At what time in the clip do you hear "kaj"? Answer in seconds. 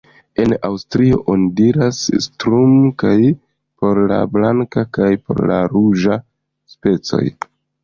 3.03-3.13, 4.99-5.13